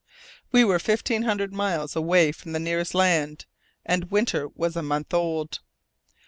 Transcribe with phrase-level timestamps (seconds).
[0.51, 3.45] We were fifteen hundred miles away from the nearest land,
[3.85, 5.59] and winter was a month old!